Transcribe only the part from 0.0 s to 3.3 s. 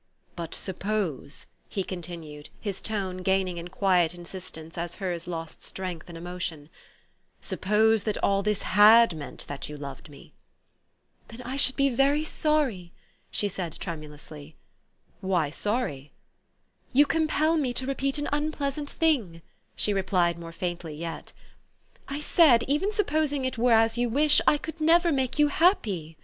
u But suppose," he continued, his tone